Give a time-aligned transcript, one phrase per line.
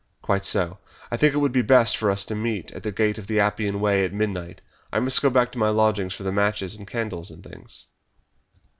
[0.23, 0.79] "Quite so.
[1.11, 3.39] I think it would be best for us to meet at the Gate of the
[3.39, 4.59] Appian Way at midnight.
[4.91, 7.85] I must go back to my lodgings for the matches and candles and things."